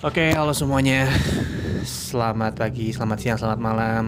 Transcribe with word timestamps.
Oke, 0.00 0.32
halo 0.32 0.56
semuanya. 0.56 1.12
Selamat 1.84 2.56
pagi, 2.56 2.88
selamat 2.88 3.18
siang, 3.20 3.36
selamat 3.36 3.60
malam. 3.60 4.04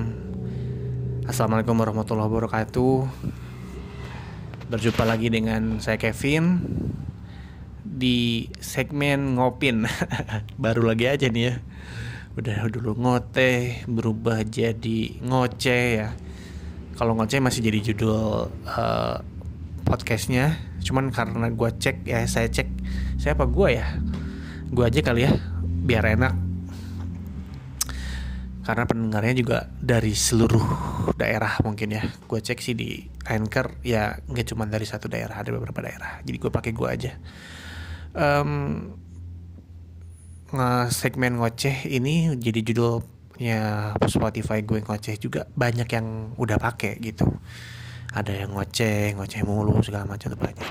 Assalamualaikum 1.29 1.77
warahmatullahi 1.77 2.33
wabarakatuh. 2.33 3.13
Berjumpa 4.73 5.05
lagi 5.05 5.29
dengan 5.29 5.85
saya 5.85 6.01
Kevin 6.01 6.65
di 7.85 8.49
segmen 8.57 9.37
ngopin. 9.37 9.85
Baru 10.65 10.89
lagi 10.89 11.13
aja 11.13 11.29
nih 11.29 11.53
ya. 11.53 11.55
Udah 12.41 12.73
dulu 12.73 12.97
ngoteh 12.97 13.85
berubah 13.85 14.49
jadi 14.49 15.21
ngoceh 15.21 15.85
ya. 15.93 16.17
Kalau 16.97 17.21
ngoceh 17.21 17.45
masih 17.45 17.69
jadi 17.69 17.93
judul 17.93 18.49
uh, 18.49 19.21
podcastnya. 19.85 20.57
Cuman 20.81 21.13
karena 21.13 21.53
gue 21.53 21.69
cek 21.69 22.09
ya 22.09 22.25
saya 22.25 22.49
cek 22.49 22.73
siapa 23.21 23.45
gue 23.45 23.77
ya. 23.77 24.01
Gue 24.73 24.89
aja 24.89 25.05
kali 25.05 25.29
ya 25.29 25.52
biar 25.83 26.05
enak. 26.15 26.35
Karena 28.63 28.87
pendengarnya 28.87 29.35
juga 29.35 29.59
dari 29.75 30.15
seluruh 30.15 30.63
daerah 31.19 31.59
mungkin 31.67 31.99
ya. 31.99 32.07
Gue 32.31 32.39
cek 32.39 32.63
sih 32.63 32.79
di 32.79 33.03
anchor 33.27 33.83
ya 33.83 34.15
nggak 34.23 34.55
cuma 34.55 34.71
dari 34.71 34.87
satu 34.87 35.11
daerah 35.11 35.43
ada 35.43 35.51
beberapa 35.51 35.83
daerah. 35.83 36.23
Jadi 36.23 36.37
gue 36.39 36.51
pakai 36.55 36.71
gue 36.71 36.89
aja. 36.89 37.13
Um, 38.15 38.95
segmen 40.95 41.43
ngoceh 41.43 41.91
ini 41.91 42.31
jadi 42.39 42.61
judulnya 42.63 43.61
Spotify 44.07 44.63
gue 44.63 44.79
ngoceh 44.79 45.19
juga 45.19 45.51
banyak 45.59 45.89
yang 45.91 46.39
udah 46.39 46.63
pakai 46.63 47.03
gitu. 47.03 47.27
Ada 48.15 48.47
yang 48.47 48.55
ngoceh 48.55 49.19
ngoceh 49.19 49.43
mulu 49.43 49.83
segala 49.83 50.07
macam 50.07 50.31
tuh 50.31 50.39
banyak. 50.39 50.71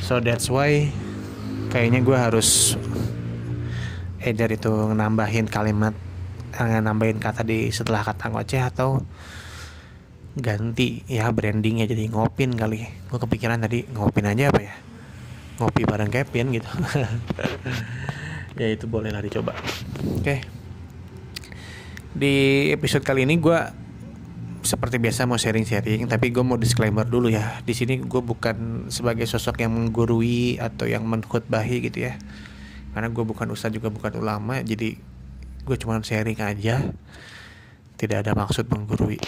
So 0.00 0.16
that's 0.16 0.48
why 0.48 0.88
kayaknya 1.74 2.06
gue 2.06 2.14
harus 2.14 2.78
either 4.22 4.46
itu 4.46 4.70
nambahin 4.94 5.50
kalimat 5.50 5.90
eh, 6.54 6.78
nambahin 6.78 7.18
kata 7.18 7.42
di 7.42 7.74
setelah 7.74 8.06
kata 8.06 8.30
ngoceh 8.30 8.62
atau 8.62 9.02
ganti 10.38 11.02
ya 11.10 11.26
brandingnya 11.34 11.90
jadi 11.90 12.06
ngopin 12.14 12.54
kali. 12.54 12.86
Gue 13.10 13.18
kepikiran 13.18 13.58
tadi 13.58 13.90
ngopin 13.90 14.30
aja 14.30 14.54
apa 14.54 14.60
ya? 14.62 14.74
Ngopi 15.58 15.82
bareng 15.82 16.14
Kevin 16.14 16.54
gitu. 16.54 16.70
Ya 18.54 18.70
itu 18.70 18.86
boleh 18.86 19.10
lah 19.10 19.18
dicoba. 19.18 19.50
Oke. 20.14 20.22
Okay. 20.22 20.38
di 22.14 22.70
episode 22.70 23.02
kali 23.02 23.26
ini 23.26 23.42
gue 23.42 23.58
seperti 24.64 24.96
biasa 24.96 25.28
mau 25.28 25.36
sharing-sharing 25.36 26.08
tapi 26.08 26.32
gue 26.32 26.40
mau 26.40 26.56
disclaimer 26.56 27.04
dulu 27.04 27.28
ya. 27.28 27.60
Di 27.60 27.76
sini 27.76 28.00
gue 28.00 28.22
bukan 28.24 28.88
sebagai 28.88 29.28
sosok 29.28 29.60
yang 29.60 29.76
menggurui 29.76 30.56
atau 30.56 30.88
yang 30.88 31.04
menkhutbahi 31.04 31.84
gitu 31.84 32.08
ya. 32.08 32.16
Karena 32.96 33.12
gue 33.12 33.24
bukan 33.24 33.52
ustadz 33.52 33.76
juga 33.76 33.92
bukan 33.92 34.16
ulama 34.16 34.64
jadi 34.64 34.96
gue 35.68 35.76
cuma 35.76 36.00
sharing 36.00 36.40
aja. 36.40 36.80
Tidak 38.00 38.18
ada 38.24 38.32
maksud 38.32 38.66
menggurui. 38.72 39.20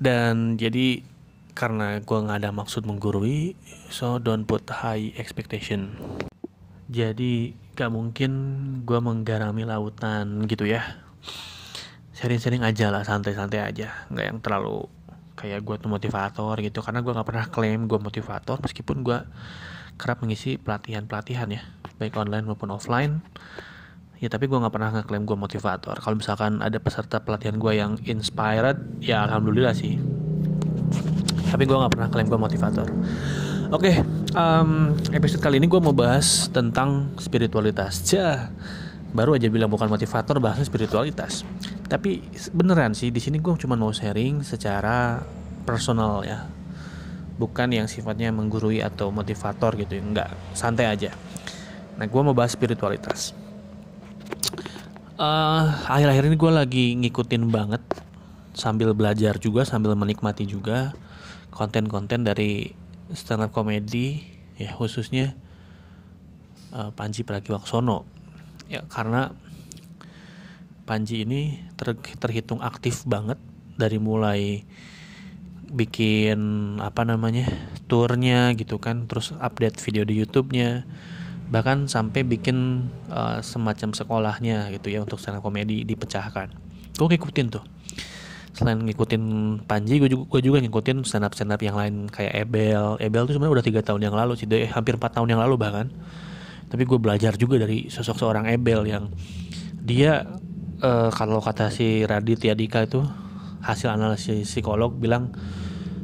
Dan 0.00 0.56
jadi 0.56 1.04
karena 1.52 2.00
gue 2.00 2.18
nggak 2.18 2.40
ada 2.42 2.50
maksud 2.50 2.88
menggurui 2.88 3.54
so 3.92 4.16
don't 4.16 4.48
put 4.48 4.64
high 4.72 5.12
expectation. 5.20 5.94
Jadi 6.88 7.56
gak 7.72 7.88
mungkin 7.88 8.32
gue 8.84 9.00
menggarami 9.00 9.64
lautan 9.64 10.44
gitu 10.44 10.68
ya 10.68 11.00
sharing-sharing 12.22 12.62
aja 12.62 12.94
lah 12.94 13.02
santai-santai 13.02 13.58
aja. 13.58 14.06
Nggak 14.06 14.24
yang 14.30 14.38
terlalu 14.38 14.86
kayak 15.34 15.66
gue 15.66 15.74
tuh 15.82 15.90
motivator 15.90 16.54
gitu. 16.62 16.78
Karena 16.78 17.02
gue 17.02 17.10
nggak 17.10 17.26
pernah 17.26 17.46
klaim 17.50 17.90
gue 17.90 17.98
motivator 17.98 18.62
meskipun 18.62 19.02
gue 19.02 19.18
kerap 19.98 20.22
mengisi 20.22 20.54
pelatihan-pelatihan 20.54 21.50
ya. 21.50 21.66
Baik 21.98 22.14
online 22.14 22.46
maupun 22.46 22.70
offline. 22.70 23.18
Ya 24.22 24.30
tapi 24.30 24.46
gue 24.46 24.54
nggak 24.54 24.70
pernah 24.70 24.94
ngeklaim 24.94 25.26
gue 25.26 25.34
motivator. 25.34 25.98
Kalau 25.98 26.14
misalkan 26.14 26.62
ada 26.62 26.78
peserta 26.78 27.18
pelatihan 27.18 27.58
gue 27.58 27.72
yang 27.74 27.98
inspired 28.06 29.02
ya 29.02 29.26
alhamdulillah 29.26 29.74
sih. 29.74 29.98
Tapi 31.50 31.66
gue 31.66 31.74
nggak 31.74 31.90
pernah 31.90 32.06
klaim 32.06 32.30
gue 32.30 32.38
motivator. 32.38 32.86
Oke 33.74 33.90
okay, 33.90 33.96
um, 34.38 34.94
episode 35.10 35.42
kali 35.42 35.58
ini 35.58 35.66
gue 35.66 35.80
mau 35.82 35.90
bahas 35.90 36.46
tentang 36.54 37.10
spiritualitas. 37.18 37.98
Cah 38.06 38.46
baru 39.10 39.36
aja 39.36 39.50
bilang 39.52 39.68
bukan 39.68 39.92
motivator 39.92 40.40
bahas 40.40 40.64
spiritualitas 40.64 41.44
tapi 41.92 42.24
beneran 42.56 42.96
sih 42.96 43.12
di 43.12 43.20
sini 43.20 43.36
gue 43.36 43.52
cuma 43.60 43.76
mau 43.76 43.92
sharing 43.92 44.40
secara 44.40 45.20
personal 45.68 46.24
ya. 46.24 46.48
Bukan 47.36 47.68
yang 47.68 47.84
sifatnya 47.84 48.32
menggurui 48.32 48.80
atau 48.80 49.12
motivator 49.12 49.76
gitu 49.76 50.00
enggak. 50.00 50.32
Santai 50.56 50.88
aja. 50.88 51.12
Nah 52.00 52.08
gue 52.08 52.20
mau 52.24 52.32
bahas 52.32 52.56
spiritualitas. 52.56 53.36
Uh, 55.20 55.68
akhir-akhir 55.84 56.32
ini 56.32 56.36
gue 56.40 56.52
lagi 56.56 56.84
ngikutin 56.96 57.52
banget 57.52 57.84
sambil 58.56 58.96
belajar 58.96 59.36
juga 59.36 59.68
sambil 59.68 59.92
menikmati 59.92 60.48
juga 60.48 60.96
konten-konten 61.52 62.24
dari 62.24 62.72
stand 63.12 63.44
up 63.44 63.52
comedy 63.52 64.24
ya 64.56 64.72
khususnya 64.72 65.36
uh, 66.72 66.88
Panji 66.96 67.20
Pragiwaksono. 67.20 68.08
Ya 68.72 68.80
karena 68.88 69.36
Panji 70.92 71.24
ini 71.24 71.56
ter, 71.72 71.96
terhitung 71.96 72.60
aktif 72.60 73.08
banget 73.08 73.40
dari 73.80 73.96
mulai 73.96 74.60
bikin 75.72 76.76
apa 76.84 77.08
namanya 77.08 77.48
turnya 77.88 78.52
gitu 78.52 78.76
kan 78.76 79.08
terus 79.08 79.32
update 79.40 79.80
video 79.80 80.04
di 80.04 80.20
YouTube-nya 80.20 80.84
bahkan 81.48 81.88
sampai 81.88 82.28
bikin 82.28 82.88
uh, 83.08 83.40
semacam 83.40 83.96
sekolahnya 83.96 84.68
gitu 84.76 84.92
ya 84.92 85.00
untuk 85.00 85.16
stand 85.16 85.40
up 85.40 85.44
komedi 85.44 85.80
dipecahkan. 85.88 86.52
Gue 86.92 87.08
ngikutin 87.16 87.46
tuh. 87.48 87.64
Selain 88.52 88.76
ngikutin 88.76 89.24
Panji 89.64 89.96
gue 89.96 90.12
juga 90.12 90.28
gue 90.28 90.40
juga 90.44 90.60
ngikutin 90.60 91.08
stand 91.08 91.24
up 91.24 91.32
stand 91.32 91.56
up 91.56 91.60
yang 91.64 91.76
lain 91.76 92.12
kayak 92.12 92.36
Ebel. 92.36 93.00
Ebel 93.00 93.24
tuh 93.24 93.32
sebenarnya 93.40 93.56
udah 93.56 93.64
tiga 93.64 93.80
tahun 93.80 94.12
yang 94.12 94.16
lalu 94.16 94.36
sih 94.36 94.44
deh, 94.44 94.68
hampir 94.68 95.00
empat 95.00 95.16
tahun 95.16 95.32
yang 95.32 95.40
lalu 95.40 95.56
bahkan. 95.56 95.88
Tapi 96.68 96.84
gue 96.84 97.00
belajar 97.00 97.32
juga 97.40 97.56
dari 97.60 97.88
sosok 97.88 98.16
seorang 98.20 98.44
Ebel 98.52 98.84
yang 98.88 99.08
dia 99.80 100.24
uh, 100.82 101.08
kalau 101.14 101.38
kata 101.38 101.70
si 101.70 102.02
Raditya 102.02 102.58
Dika 102.58 102.84
itu 102.84 103.00
hasil 103.62 103.94
analisis 103.94 104.50
psikolog 104.50 104.90
bilang 104.98 105.30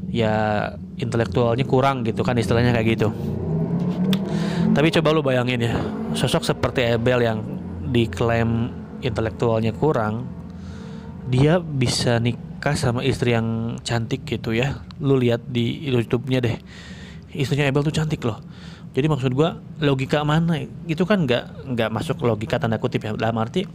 ya 0.09 0.65
intelektualnya 0.97 1.67
kurang 1.67 2.07
gitu 2.07 2.23
kan 2.23 2.39
istilahnya 2.39 2.73
kayak 2.73 2.89
gitu. 2.97 3.11
Tapi 4.73 4.95
coba 4.95 5.09
lu 5.11 5.27
bayangin 5.27 5.59
ya, 5.59 5.75
sosok 6.15 6.47
seperti 6.47 6.87
Ebel 6.87 7.27
yang 7.27 7.43
diklaim 7.91 8.71
intelektualnya 9.03 9.75
kurang, 9.75 10.29
dia 11.27 11.59
bisa 11.59 12.23
nikah 12.23 12.79
sama 12.79 13.03
istri 13.03 13.35
yang 13.35 13.81
cantik 13.83 14.23
gitu 14.23 14.55
ya. 14.55 14.79
Lu 15.03 15.19
lihat 15.19 15.51
di 15.51 15.83
YouTube-nya 15.89 16.39
deh. 16.39 16.57
Istrinya 17.35 17.67
Ebel 17.67 17.83
tuh 17.91 17.95
cantik 17.97 18.23
loh. 18.23 18.39
Jadi 18.95 19.07
maksud 19.11 19.35
gua 19.35 19.59
logika 19.83 20.23
mana? 20.23 20.63
Itu 20.87 21.03
kan 21.05 21.27
nggak 21.27 21.75
nggak 21.75 21.91
masuk 21.91 22.23
logika 22.23 22.63
tanda 22.63 22.79
kutip 22.79 23.03
ya. 23.03 23.19
Dalam 23.19 23.35
arti 23.41 23.67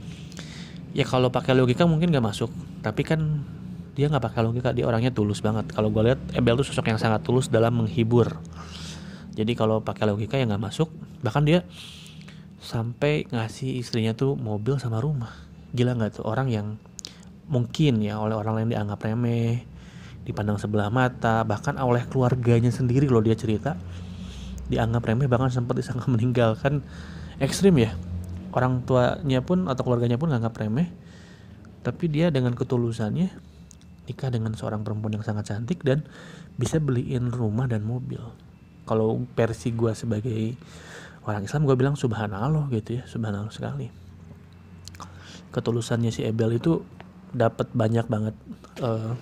ya 0.93 1.05
kalau 1.05 1.33
pakai 1.33 1.57
logika 1.57 1.83
mungkin 1.89 2.13
gak 2.13 2.23
masuk. 2.23 2.49
Tapi 2.85 3.01
kan 3.03 3.43
dia 3.93 4.09
nggak 4.09 4.25
pakai 4.25 4.41
logika 4.41 4.73
dia 4.73 4.89
orangnya 4.89 5.13
tulus 5.13 5.41
banget. 5.45 5.69
Kalau 5.69 5.93
gue 5.93 6.01
lihat 6.01 6.19
Ebel 6.33 6.57
tuh 6.57 6.65
sosok 6.65 6.89
yang 6.89 6.97
sangat 6.97 7.21
tulus 7.21 7.49
dalam 7.49 7.77
menghibur. 7.77 8.41
Jadi 9.33 9.53
kalau 9.53 9.81
pakai 9.81 10.09
logika 10.09 10.37
ya 10.37 10.49
nggak 10.49 10.61
masuk. 10.61 10.89
Bahkan 11.21 11.43
dia 11.45 11.61
sampai 12.57 13.29
ngasih 13.29 13.81
istrinya 13.81 14.17
tuh 14.17 14.33
mobil 14.33 14.81
sama 14.81 14.97
rumah. 14.97 15.33
Gila 15.77 15.93
nggak 15.93 16.21
tuh? 16.21 16.25
Orang 16.25 16.49
yang 16.49 16.81
mungkin 17.45 18.01
ya 18.01 18.17
oleh 18.17 18.33
orang 18.33 18.61
lain 18.61 18.69
dianggap 18.73 19.03
remeh 19.05 19.61
dipandang 20.25 20.57
sebelah 20.57 20.89
mata. 20.89 21.45
Bahkan 21.45 21.77
oleh 21.77 22.05
keluarganya 22.09 22.73
sendiri 22.73 23.05
kalau 23.05 23.21
dia 23.21 23.37
cerita 23.37 23.77
dianggap 24.73 25.05
remeh 25.05 25.29
bahkan 25.29 25.53
sempat 25.53 25.77
disangka 25.77 26.09
meninggal 26.13 26.57
kan 26.57 26.81
ekstrim 27.37 27.77
ya 27.77 27.93
orang 28.53 28.85
tuanya 28.85 29.41
pun 29.41 29.65
atau 29.65 29.81
keluarganya 29.81 30.21
pun 30.21 30.29
nganggap 30.29 30.53
remeh. 30.61 30.89
Tapi 31.83 32.07
dia 32.07 32.31
dengan 32.31 32.55
ketulusannya 32.55 33.33
nikah 34.07 34.29
dengan 34.31 34.55
seorang 34.55 34.83
perempuan 34.83 35.15
yang 35.15 35.25
sangat 35.25 35.51
cantik 35.51 35.83
dan 35.83 36.03
bisa 36.55 36.79
beliin 36.79 37.31
rumah 37.31 37.67
dan 37.67 37.83
mobil. 37.83 38.19
Kalau 38.83 39.19
versi 39.35 39.71
gue 39.71 39.91
sebagai 39.95 40.59
orang 41.23 41.47
Islam 41.47 41.63
gue 41.63 41.75
bilang 41.79 41.95
subhanallah 41.95 42.67
gitu 42.71 42.99
ya 42.99 43.03
subhanallah 43.07 43.51
sekali. 43.51 43.87
Ketulusannya 45.55 46.11
si 46.11 46.27
Ebel 46.27 46.59
itu 46.59 46.83
dapat 47.31 47.71
banyak 47.71 48.05
banget 48.11 48.35
uh, 48.83 49.15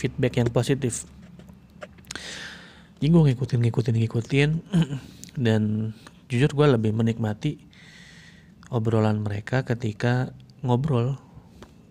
feedback 0.00 0.40
yang 0.40 0.48
positif. 0.48 1.04
Jadi 2.98 3.06
gue 3.14 3.22
ngikutin 3.30 3.60
ngikutin 3.68 3.96
ngikutin 4.02 4.50
dan 5.46 5.92
jujur 6.32 6.50
gue 6.50 6.66
lebih 6.66 6.96
menikmati 6.96 7.67
obrolan 8.68 9.20
mereka 9.24 9.64
ketika 9.64 10.32
ngobrol. 10.64 11.16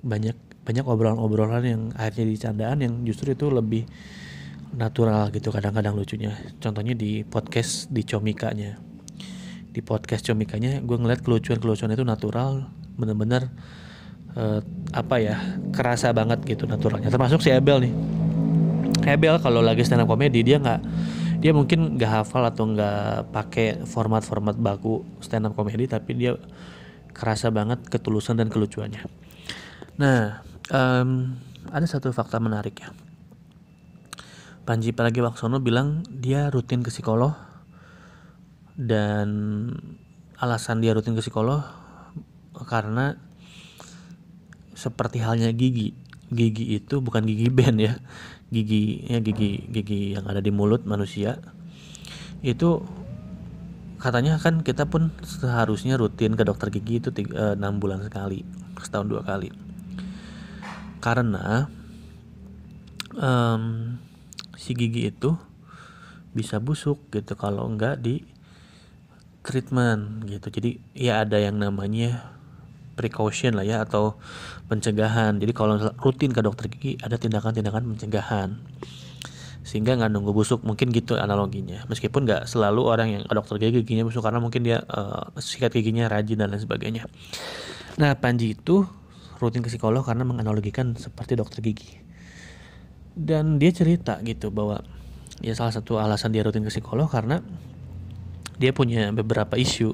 Banyak 0.06 0.38
banyak 0.68 0.84
obrolan-obrolan 0.84 1.64
yang 1.64 1.82
akhirnya 1.96 2.28
dicandaan 2.28 2.78
yang 2.84 2.94
justru 3.08 3.32
itu 3.32 3.48
lebih 3.48 3.88
natural 4.76 5.32
gitu 5.32 5.50
kadang-kadang 5.50 5.96
lucunya. 5.96 6.36
Contohnya 6.60 6.94
di 6.94 7.24
podcast 7.24 7.88
di 7.88 8.04
comikanya. 8.04 8.76
Di 9.72 9.80
podcast 9.80 10.28
comikanya 10.28 10.84
gue 10.84 10.98
ngeliat 10.98 11.24
kelucuan-kelucuan 11.24 11.94
itu 11.94 12.04
natural 12.04 12.68
bener-bener 12.98 13.48
uh, 14.36 14.60
apa 14.92 15.16
ya 15.22 15.38
kerasa 15.72 16.12
banget 16.12 16.44
gitu 16.44 16.68
naturalnya. 16.68 17.08
Termasuk 17.08 17.40
si 17.40 17.54
Abel 17.54 17.88
nih. 17.88 17.94
Abel 19.08 19.40
kalau 19.40 19.64
lagi 19.64 19.88
stand 19.88 20.04
up 20.04 20.10
comedy 20.12 20.44
dia 20.44 20.60
nggak 20.60 20.82
dia 21.38 21.54
mungkin 21.54 21.98
nggak 21.98 22.12
hafal 22.24 22.44
atau 22.50 22.66
nggak 22.66 23.30
pakai 23.30 23.86
format-format 23.86 24.57
baku 24.57 25.06
stand 25.22 25.45
up 25.45 25.54
comedy 25.54 25.86
tapi 25.86 26.18
dia 26.18 26.34
kerasa 27.13 27.54
banget 27.54 27.86
ketulusan 27.89 28.38
dan 28.38 28.50
kelucuannya. 28.50 29.06
Nah 30.01 30.42
um, 30.74 31.38
ada 31.69 31.86
satu 31.86 32.10
fakta 32.10 32.42
menarik 32.42 32.81
ya. 32.81 32.89
Panji 34.68 34.92
Pragiwaksono 34.92 35.63
bilang 35.63 36.04
dia 36.12 36.51
rutin 36.51 36.84
ke 36.84 36.92
psikolog 36.92 37.31
dan 38.75 39.30
alasan 40.38 40.83
dia 40.83 40.92
rutin 40.92 41.16
ke 41.16 41.24
psikolog 41.24 41.63
karena 42.68 43.16
seperti 44.74 45.22
halnya 45.22 45.54
gigi. 45.54 45.94
Gigi 46.28 46.75
itu 46.75 47.00
bukan 47.00 47.24
gigi 47.24 47.48
band 47.48 47.80
ya 47.80 47.94
gigi 48.48 49.04
ya 49.12 49.20
gigi 49.20 49.68
gigi 49.68 50.16
yang 50.16 50.24
ada 50.28 50.40
di 50.40 50.56
mulut 50.56 50.88
manusia 50.88 51.40
itu 52.40 52.80
katanya 53.98 54.38
kan 54.38 54.62
kita 54.62 54.86
pun 54.86 55.10
seharusnya 55.26 55.98
rutin 55.98 56.38
ke 56.38 56.46
dokter 56.46 56.70
gigi 56.70 57.02
itu 57.02 57.10
eh, 57.34 57.58
enam 57.58 57.82
bulan 57.82 58.06
sekali 58.06 58.46
setahun 58.78 59.10
dua 59.10 59.22
kali. 59.26 59.50
Karena 61.02 61.66
um, 63.18 63.98
si 64.54 64.78
gigi 64.78 65.10
itu 65.10 65.34
bisa 66.38 66.62
busuk 66.62 67.10
gitu 67.10 67.34
kalau 67.34 67.66
enggak 67.66 67.98
di 67.98 68.22
treatment 69.42 70.30
gitu. 70.30 70.48
Jadi 70.54 70.78
ya 70.94 71.26
ada 71.26 71.42
yang 71.42 71.58
namanya 71.58 72.37
precaution 72.98 73.54
lah 73.54 73.62
ya 73.62 73.86
atau 73.86 74.18
pencegahan. 74.66 75.38
Jadi 75.38 75.54
kalau 75.54 75.78
rutin 76.02 76.34
ke 76.34 76.42
dokter 76.42 76.68
gigi 76.74 76.98
ada 77.00 77.22
tindakan-tindakan 77.22 77.94
pencegahan. 77.94 78.58
Sehingga 79.62 79.94
nggak 80.00 80.10
nunggu 80.10 80.34
busuk 80.34 80.66
mungkin 80.66 80.90
gitu 80.90 81.16
analoginya. 81.16 81.86
Meskipun 81.86 82.26
nggak 82.26 82.50
selalu 82.50 82.82
orang 82.82 83.08
yang 83.14 83.24
ke 83.30 83.34
dokter 83.38 83.62
gigi 83.62 83.86
giginya 83.86 84.10
busuk 84.10 84.26
karena 84.26 84.42
mungkin 84.42 84.66
dia 84.66 84.82
uh, 84.90 85.30
sikat 85.38 85.78
giginya 85.78 86.10
rajin 86.10 86.42
dan 86.42 86.50
lain 86.50 86.66
sebagainya. 86.66 87.06
Nah 88.02 88.18
Panji 88.18 88.58
itu 88.58 88.90
rutin 89.38 89.62
ke 89.62 89.70
psikolog 89.70 90.02
karena 90.02 90.26
menganalogikan 90.26 90.98
seperti 90.98 91.38
dokter 91.38 91.62
gigi. 91.62 92.02
Dan 93.14 93.62
dia 93.62 93.70
cerita 93.70 94.18
gitu 94.26 94.50
bahwa 94.50 94.82
ya 95.42 95.54
salah 95.54 95.74
satu 95.74 96.02
alasan 96.02 96.34
dia 96.34 96.42
rutin 96.42 96.66
ke 96.66 96.74
psikolog 96.74 97.06
karena 97.06 97.46
dia 98.58 98.74
punya 98.74 99.14
beberapa 99.14 99.54
isu 99.54 99.94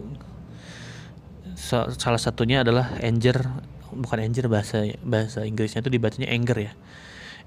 salah 1.63 2.19
satunya 2.19 2.61
adalah 2.67 2.99
anger 2.99 3.47
bukan 3.93 4.19
anger 4.19 4.51
bahasa 4.51 4.83
bahasa 5.05 5.47
Inggrisnya 5.47 5.79
itu 5.79 5.91
dibacanya 5.93 6.27
anger 6.31 6.57
ya. 6.59 6.71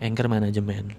Anger 0.00 0.26
management. 0.32 0.96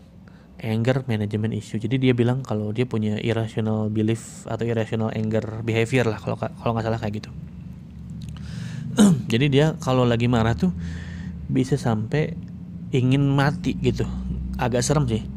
Anger 0.57 1.05
management 1.05 1.53
issue. 1.57 1.81
Jadi 1.81 1.97
dia 1.97 2.13
bilang 2.13 2.45
kalau 2.45 2.73
dia 2.73 2.85
punya 2.85 3.17
irrational 3.21 3.89
belief 3.89 4.45
atau 4.45 4.65
irrational 4.65 5.13
anger 5.13 5.61
behavior 5.65 6.05
lah 6.05 6.17
kalau 6.21 6.37
kalau 6.37 6.71
nggak 6.77 6.85
salah 6.85 6.99
kayak 7.01 7.25
gitu. 7.25 7.31
Jadi 9.31 9.45
dia 9.49 9.73
kalau 9.81 10.05
lagi 10.05 10.25
marah 10.29 10.53
tuh 10.57 10.73
bisa 11.49 11.77
sampai 11.77 12.33
ingin 12.93 13.25
mati 13.25 13.77
gitu. 13.81 14.05
Agak 14.57 14.81
serem 14.81 15.05
sih 15.05 15.37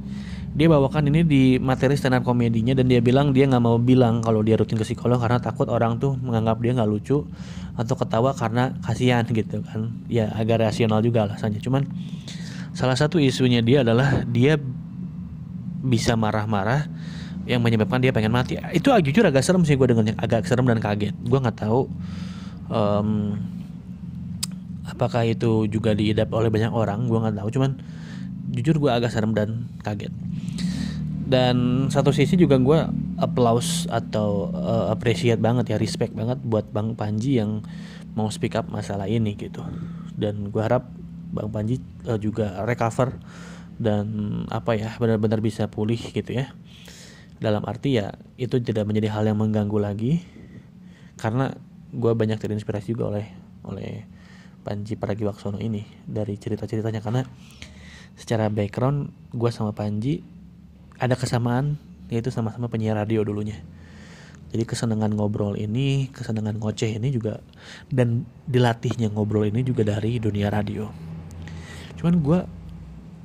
dia 0.50 0.66
bawakan 0.66 1.14
ini 1.14 1.22
di 1.22 1.42
materi 1.62 1.94
stand 1.94 2.18
up 2.18 2.26
komedinya 2.26 2.74
dan 2.74 2.90
dia 2.90 2.98
bilang 2.98 3.30
dia 3.30 3.46
nggak 3.46 3.62
mau 3.62 3.78
bilang 3.78 4.18
kalau 4.18 4.42
dia 4.42 4.58
rutin 4.58 4.74
ke 4.74 4.82
psikolog 4.82 5.22
karena 5.22 5.38
takut 5.38 5.70
orang 5.70 6.02
tuh 6.02 6.18
menganggap 6.18 6.58
dia 6.58 6.74
nggak 6.74 6.90
lucu 6.90 7.22
atau 7.78 7.94
ketawa 7.94 8.34
karena 8.34 8.74
kasihan 8.82 9.22
gitu 9.30 9.62
kan. 9.62 9.94
Ya 10.10 10.34
agak 10.34 10.66
rasional 10.66 11.06
juga 11.06 11.30
alasannya. 11.30 11.62
Cuman 11.62 11.86
salah 12.74 12.98
satu 12.98 13.22
isunya 13.22 13.62
dia 13.62 13.86
adalah 13.86 14.26
dia 14.26 14.58
bisa 15.80 16.18
marah-marah 16.18 16.90
yang 17.46 17.62
menyebabkan 17.62 18.02
dia 18.02 18.10
pengen 18.10 18.34
mati. 18.34 18.58
Itu 18.74 18.90
jujur 18.90 19.22
agak 19.22 19.46
serem 19.46 19.62
sih 19.62 19.78
gue 19.78 19.86
dengannya 19.86 20.18
agak 20.18 20.50
serem 20.50 20.66
dan 20.66 20.82
kaget. 20.82 21.14
Gue 21.30 21.38
nggak 21.38 21.62
tahu 21.62 21.86
um, 22.74 23.38
apakah 24.82 25.30
itu 25.30 25.70
juga 25.70 25.94
diidap 25.94 26.34
oleh 26.34 26.50
banyak 26.50 26.74
orang. 26.74 27.06
Gue 27.06 27.22
nggak 27.22 27.38
tahu. 27.38 27.48
Cuman 27.54 27.70
jujur 28.48 28.80
gue 28.80 28.90
agak 28.90 29.12
serem 29.12 29.36
dan 29.36 29.68
kaget. 29.84 30.12
Dan 31.30 31.86
satu 31.94 32.10
sisi 32.10 32.34
juga 32.34 32.58
gue 32.58 32.80
applause 33.22 33.86
atau 33.86 34.50
uh, 34.50 34.90
appreciate 34.90 35.38
banget 35.38 35.70
ya 35.70 35.76
respect 35.78 36.10
banget 36.10 36.42
buat 36.42 36.66
bang 36.74 36.98
Panji 36.98 37.38
yang 37.38 37.62
mau 38.18 38.26
speak 38.34 38.58
up 38.58 38.66
masalah 38.66 39.06
ini 39.06 39.38
gitu. 39.38 39.62
Dan 40.18 40.50
gue 40.50 40.58
harap 40.58 40.90
bang 41.30 41.46
Panji 41.54 41.78
uh, 42.10 42.18
juga 42.18 42.66
recover 42.66 43.14
dan 43.78 44.06
apa 44.50 44.74
ya 44.74 44.98
benar-benar 44.98 45.38
bisa 45.38 45.70
pulih 45.70 46.02
gitu 46.02 46.34
ya. 46.34 46.50
Dalam 47.38 47.62
arti 47.62 48.02
ya 48.02 48.18
itu 48.34 48.58
tidak 48.58 48.90
menjadi 48.90 49.14
hal 49.14 49.30
yang 49.30 49.38
mengganggu 49.38 49.78
lagi 49.78 50.20
karena 51.14 51.54
gue 51.94 52.12
banyak 52.12 52.42
terinspirasi 52.42 52.98
juga 52.98 53.14
oleh 53.14 53.26
oleh 53.62 54.02
Panji 54.66 54.98
Pragiwaksono 54.98 55.62
ini 55.62 55.86
dari 56.04 56.34
cerita-ceritanya. 56.36 57.00
Karena 57.00 57.22
secara 58.18 58.48
background 58.48 59.12
gue 59.34 59.50
sama 59.50 59.74
Panji 59.74 60.22
ada 61.00 61.16
kesamaan 61.16 61.80
yaitu 62.10 62.28
sama-sama 62.34 62.66
penyiar 62.66 62.98
radio 62.98 63.22
dulunya. 63.22 63.62
Jadi 64.50 64.66
kesenangan 64.66 65.14
ngobrol 65.14 65.54
ini 65.54 66.10
kesenangan 66.10 66.58
ngoceh 66.58 66.98
ini 66.98 67.14
juga 67.14 67.38
dan 67.86 68.26
dilatihnya 68.50 69.14
ngobrol 69.14 69.46
ini 69.46 69.62
juga 69.62 69.86
dari 69.86 70.18
dunia 70.18 70.50
radio. 70.50 70.90
Cuman 71.94 72.14
gue 72.18 72.38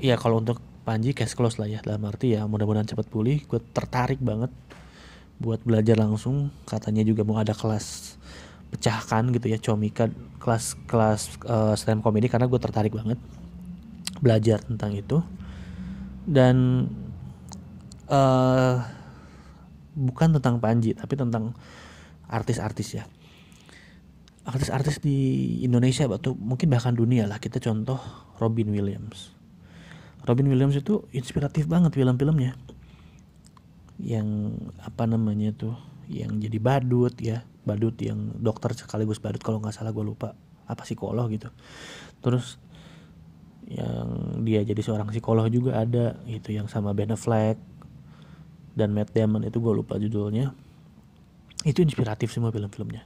ya 0.05 0.15
kalau 0.21 0.41
untuk 0.41 0.61
Panji 0.85 1.17
cash 1.17 1.33
close 1.33 1.57
lah 1.57 1.65
ya 1.65 1.81
dalam 1.81 2.05
arti 2.05 2.37
ya 2.37 2.45
mudah-mudahan 2.45 2.85
cepat 2.85 3.09
pulih. 3.09 3.41
Gue 3.49 3.57
tertarik 3.57 4.21
banget 4.21 4.53
buat 5.41 5.57
belajar 5.65 5.97
langsung. 5.97 6.53
Katanya 6.69 7.01
juga 7.01 7.25
mau 7.25 7.41
ada 7.41 7.57
kelas 7.57 8.21
pecahkan 8.69 9.33
gitu 9.33 9.49
ya 9.49 9.57
comika 9.57 10.11
kelas 10.37 10.77
kelas 10.85 11.41
uh, 11.47 11.73
stand 11.73 12.05
comedy 12.05 12.29
karena 12.29 12.45
gue 12.45 12.59
tertarik 12.61 12.93
banget 12.93 13.17
belajar 14.25 14.65
tentang 14.65 14.97
itu. 14.97 15.21
Dan 16.25 16.89
uh, 18.09 18.81
bukan 19.93 20.29
tentang 20.41 20.57
Panji 20.57 20.97
tapi 20.97 21.13
tentang 21.13 21.53
artis-artis 22.25 22.97
ya. 22.97 23.05
Artis-artis 24.45 25.01
di 25.01 25.17
Indonesia 25.61 26.09
atau 26.09 26.33
mungkin 26.33 26.73
bahkan 26.73 26.97
dunia 26.97 27.29
lah. 27.29 27.37
Kita 27.37 27.61
contoh 27.61 28.01
Robin 28.41 28.73
Williams. 28.73 29.33
Robin 30.25 30.49
Williams 30.49 30.77
itu 30.77 31.05
inspiratif 31.13 31.69
banget 31.69 31.93
film-filmnya. 31.93 32.57
Yang 34.01 34.57
apa 34.81 35.05
namanya 35.05 35.53
tuh 35.53 35.77
yang 36.09 36.41
jadi 36.41 36.57
badut 36.57 37.13
ya. 37.21 37.45
Badut 37.65 37.97
yang 38.01 38.37
dokter 38.37 38.77
sekaligus 38.77 39.17
badut 39.17 39.41
kalau 39.41 39.57
nggak 39.61 39.73
salah 39.73 39.93
gue 39.93 40.05
lupa. 40.05 40.37
Apa 40.65 40.85
psikolog 40.85 41.29
gitu. 41.29 41.49
Terus 42.21 42.57
yang 43.65 44.41
dia 44.45 44.61
jadi 44.61 44.77
seorang 44.77 45.09
psikolog 45.09 45.49
juga 45.49 45.81
ada 45.81 46.17
gitu. 46.29 46.53
Yang 46.53 46.69
sama 46.69 46.93
Ben 46.93 47.09
Affleck 47.09 47.57
dan 48.77 48.93
Matt 48.93 49.13
Damon 49.15 49.41
itu 49.45 49.57
gue 49.57 49.73
lupa 49.73 49.97
judulnya. 49.97 50.53
Itu 51.65 51.81
inspiratif 51.81 52.29
semua 52.29 52.53
film-filmnya. 52.53 53.01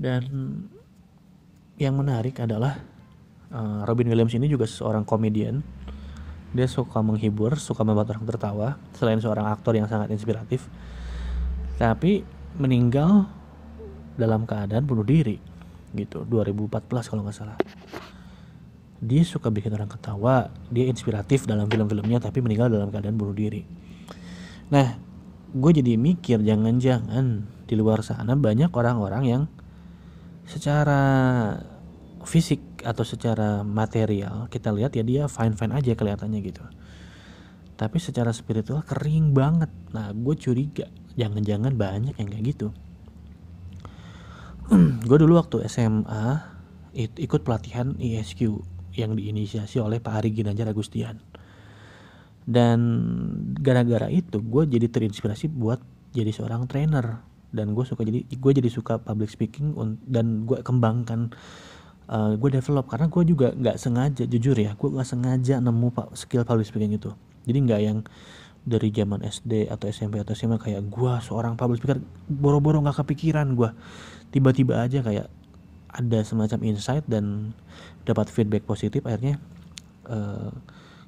Dan 0.00 0.22
yang 1.76 1.94
menarik 2.00 2.40
adalah 2.40 2.80
uh, 3.52 3.84
Robin 3.84 4.08
Williams 4.08 4.32
ini 4.32 4.48
juga 4.48 4.64
seorang 4.64 5.04
komedian. 5.04 5.60
Dia 6.52 6.68
suka 6.68 7.00
menghibur 7.00 7.56
suka 7.56 7.84
membuat 7.84 8.12
orang 8.12 8.24
tertawa 8.28 8.68
selain 8.96 9.20
seorang 9.20 9.48
aktor 9.52 9.76
yang 9.76 9.88
sangat 9.88 10.08
inspiratif. 10.12 10.64
Tapi 11.76 12.24
meninggal 12.56 13.28
dalam 14.16 14.48
keadaan 14.48 14.84
bunuh 14.84 15.04
diri 15.04 15.36
gitu. 15.92 16.24
2014 16.24 16.88
kalau 17.08 17.24
nggak 17.24 17.36
salah 17.36 17.56
dia 19.02 19.26
suka 19.26 19.50
bikin 19.50 19.74
orang 19.74 19.90
ketawa 19.90 20.54
dia 20.70 20.86
inspiratif 20.86 21.42
dalam 21.50 21.66
film-filmnya 21.66 22.22
tapi 22.22 22.38
meninggal 22.38 22.70
dalam 22.70 22.94
keadaan 22.94 23.18
bunuh 23.18 23.34
diri. 23.34 23.66
Nah 24.70 24.94
gue 25.52 25.70
jadi 25.74 25.98
mikir 25.98 26.38
jangan-jangan 26.40 27.50
di 27.66 27.74
luar 27.74 28.06
sana 28.06 28.38
banyak 28.38 28.70
orang-orang 28.70 29.22
yang 29.26 29.42
secara 30.46 31.02
fisik 32.22 32.62
atau 32.86 33.02
secara 33.02 33.66
material 33.66 34.46
kita 34.46 34.70
lihat 34.70 34.94
ya 34.94 35.02
dia 35.02 35.22
fine 35.26 35.58
fine 35.58 35.74
aja 35.74 35.98
kelihatannya 35.98 36.38
gitu. 36.46 36.62
Tapi 37.74 37.98
secara 37.98 38.30
spiritual 38.30 38.86
kering 38.86 39.34
banget. 39.34 39.68
Nah 39.90 40.14
gue 40.14 40.34
curiga 40.38 40.86
jangan-jangan 41.18 41.74
banyak 41.74 42.14
yang 42.22 42.28
kayak 42.30 42.44
gitu. 42.54 42.70
Gue 45.08 45.18
dulu 45.18 45.36
waktu 45.36 45.66
SMA 45.66 46.40
ikut 46.94 47.42
pelatihan 47.42 47.96
ISQ 47.98 48.71
yang 48.96 49.16
diinisiasi 49.16 49.80
oleh 49.80 49.98
Pak 49.98 50.22
Ari 50.22 50.30
Ginanjar 50.32 50.68
Agustian. 50.70 51.18
dan 52.42 52.82
gara-gara 53.62 54.10
itu 54.10 54.42
gue 54.42 54.66
jadi 54.66 54.90
terinspirasi 54.90 55.46
buat 55.46 55.78
jadi 56.10 56.34
seorang 56.34 56.66
trainer. 56.66 57.22
Dan 57.54 57.70
gue 57.70 57.86
suka 57.86 58.02
jadi 58.02 58.26
gue 58.26 58.52
jadi 58.58 58.66
suka 58.66 58.98
public 58.98 59.30
speaking 59.30 59.78
dan 60.08 60.42
gue 60.42 60.58
kembangkan 60.58 61.30
uh, 62.10 62.34
gue 62.34 62.50
develop. 62.50 62.90
Karena 62.90 63.06
gue 63.06 63.22
juga 63.22 63.54
nggak 63.54 63.78
sengaja 63.78 64.26
jujur 64.26 64.58
ya 64.58 64.74
gue 64.74 64.88
nggak 64.90 65.06
sengaja 65.06 65.62
nemu 65.62 65.94
pak 65.94 66.18
skill 66.18 66.42
public 66.42 66.66
speaking 66.66 66.98
itu. 66.98 67.14
Jadi 67.46 67.58
nggak 67.62 67.80
yang 67.86 67.98
dari 68.62 68.90
zaman 68.94 69.26
SD 69.26 69.66
atau 69.70 69.90
SMP 69.90 70.22
atau 70.22 70.34
SMA 70.38 70.58
kayak 70.58 70.86
gue 70.86 71.12
seorang 71.22 71.58
public 71.58 71.82
speaker 71.82 71.98
boro-boro 72.30 72.78
nggak 72.78 73.02
kepikiran 73.02 73.58
gue 73.58 73.70
tiba-tiba 74.30 74.86
aja 74.86 75.02
kayak 75.02 75.26
ada 75.92 76.24
semacam 76.24 76.58
insight 76.64 77.04
dan 77.04 77.52
dapat 78.08 78.32
feedback 78.32 78.64
positif 78.64 79.04
akhirnya 79.04 79.36
uh, 80.08 80.50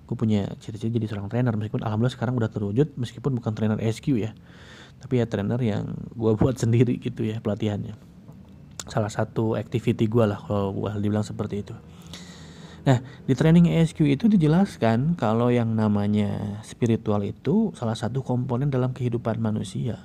gue 0.04 0.16
punya 0.16 0.52
cita-cita 0.60 0.92
jadi 0.92 1.08
seorang 1.08 1.32
trainer. 1.32 1.56
Meskipun 1.56 1.80
alhamdulillah 1.80 2.12
sekarang 2.12 2.36
udah 2.36 2.52
terwujud 2.52 2.92
meskipun 3.00 3.40
bukan 3.40 3.52
trainer 3.56 3.80
SQ 3.80 4.06
ya 4.20 4.32
tapi 5.00 5.20
ya 5.20 5.28
trainer 5.28 5.60
yang 5.60 5.96
gue 6.16 6.32
buat 6.40 6.56
sendiri 6.56 7.00
gitu 7.00 7.24
ya 7.24 7.40
pelatihannya. 7.40 7.96
Salah 8.84 9.08
satu 9.08 9.56
activity 9.56 10.04
gue 10.04 10.24
lah 10.28 10.40
kalau 10.40 10.76
gue 10.76 10.90
dibilang 11.00 11.24
seperti 11.24 11.64
itu. 11.64 11.74
Nah 12.84 13.00
di 13.24 13.32
training 13.32 13.72
SQ 13.80 13.96
itu 14.04 14.28
dijelaskan 14.28 15.16
kalau 15.16 15.48
yang 15.48 15.72
namanya 15.72 16.60
spiritual 16.60 17.24
itu 17.24 17.72
salah 17.72 17.96
satu 17.96 18.20
komponen 18.20 18.68
dalam 18.68 18.92
kehidupan 18.92 19.40
manusia 19.40 20.04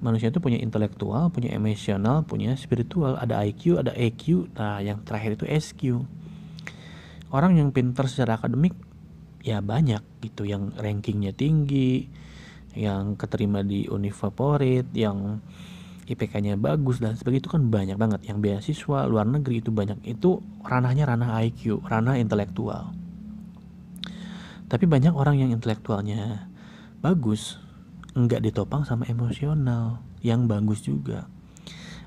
manusia 0.00 0.32
itu 0.32 0.40
punya 0.40 0.56
intelektual 0.56 1.28
punya 1.28 1.52
emosional 1.52 2.24
punya 2.24 2.56
spiritual 2.56 3.20
ada 3.20 3.40
IQ 3.44 3.80
ada 3.80 3.92
EQ 3.92 4.52
nah 4.56 4.80
yang 4.80 5.04
terakhir 5.04 5.36
itu 5.36 5.44
SQ 5.44 5.82
orang 7.30 7.56
yang 7.56 7.70
pintar 7.70 8.10
secara 8.10 8.36
akademik 8.36 8.74
ya 9.40 9.64
banyak 9.64 10.02
gitu. 10.24 10.44
Yang 10.46 10.76
rankingnya 10.76 11.32
tinggi 11.32 12.06
yang 12.76 13.18
keterima 13.18 13.66
di 13.66 13.90
univ 13.90 14.14
favorit 14.14 14.86
yang 14.94 15.42
IPK-nya 16.06 16.58
bagus 16.58 16.98
dan 16.98 17.14
sebagainya. 17.14 17.46
Itu 17.46 17.52
kan 17.54 17.62
banyak 17.70 17.96
banget. 17.98 18.20
Yang 18.26 18.38
beasiswa 18.42 19.06
luar 19.06 19.26
negeri 19.26 19.62
itu 19.62 19.70
banyak. 19.70 20.02
Itu 20.06 20.42
ranahnya 20.66 21.06
ranah 21.08 21.38
IQ 21.46 21.86
ranah 21.86 22.18
intelektual. 22.18 22.94
Tapi 24.70 24.86
banyak 24.86 25.10
orang 25.10 25.42
yang 25.42 25.50
intelektualnya 25.50 26.46
bagus 27.02 27.58
nggak 28.14 28.42
ditopang 28.42 28.82
sama 28.82 29.06
emosional 29.06 30.02
yang 30.20 30.50
bagus 30.50 30.82
juga. 30.82 31.30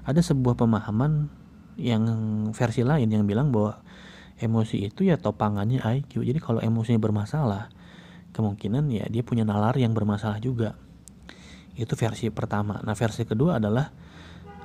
Ada 0.03 0.19
sebuah 0.19 0.59
pemahaman 0.59 1.31
yang 1.79 2.03
versi 2.53 2.83
lain 2.83 3.09
yang 3.09 3.23
bilang 3.25 3.49
bahwa 3.49 3.81
emosi 4.37 4.91
itu 4.91 5.07
ya 5.07 5.15
topangannya 5.15 5.79
IQ 5.81 6.21
jadi 6.25 6.39
kalau 6.41 6.59
emosinya 6.59 6.99
bermasalah 6.99 7.71
kemungkinan 8.33 8.89
ya 8.91 9.05
dia 9.07 9.23
punya 9.23 9.47
nalar 9.47 9.77
yang 9.79 9.95
bermasalah 9.95 10.41
juga. 10.43 10.75
Itu 11.73 11.97
versi 11.97 12.29
pertama. 12.29 12.81
Nah 12.83 12.93
versi 12.93 13.23
kedua 13.25 13.57
adalah 13.57 13.89